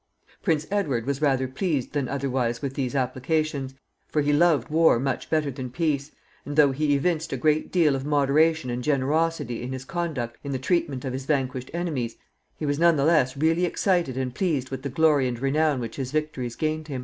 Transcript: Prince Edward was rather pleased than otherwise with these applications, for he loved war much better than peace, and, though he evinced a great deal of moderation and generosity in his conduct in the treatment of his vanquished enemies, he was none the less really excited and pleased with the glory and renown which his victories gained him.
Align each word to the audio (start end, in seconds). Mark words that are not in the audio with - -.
Prince 0.41 0.65
Edward 0.71 1.05
was 1.05 1.21
rather 1.21 1.47
pleased 1.47 1.93
than 1.93 2.09
otherwise 2.09 2.59
with 2.59 2.73
these 2.73 2.95
applications, 2.95 3.75
for 4.07 4.23
he 4.23 4.33
loved 4.33 4.69
war 4.69 4.99
much 4.99 5.29
better 5.29 5.51
than 5.51 5.69
peace, 5.69 6.09
and, 6.43 6.55
though 6.55 6.71
he 6.71 6.95
evinced 6.95 7.31
a 7.31 7.37
great 7.37 7.71
deal 7.71 7.95
of 7.95 8.03
moderation 8.03 8.71
and 8.71 8.83
generosity 8.83 9.61
in 9.61 9.73
his 9.73 9.85
conduct 9.85 10.39
in 10.43 10.53
the 10.53 10.57
treatment 10.57 11.05
of 11.05 11.13
his 11.13 11.25
vanquished 11.25 11.69
enemies, 11.71 12.15
he 12.57 12.65
was 12.65 12.79
none 12.79 12.95
the 12.95 13.05
less 13.05 13.37
really 13.37 13.63
excited 13.63 14.17
and 14.17 14.33
pleased 14.33 14.71
with 14.71 14.81
the 14.81 14.89
glory 14.89 15.27
and 15.27 15.39
renown 15.39 15.79
which 15.79 15.97
his 15.97 16.11
victories 16.11 16.55
gained 16.55 16.87
him. 16.87 16.99